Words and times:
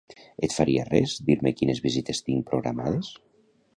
Et 0.45 0.53
faries 0.59 0.87
res 0.93 1.13
dir-me 1.29 1.53
quines 1.59 1.81
visites 1.85 2.23
tinc 2.31 2.49
programades? 2.51 3.13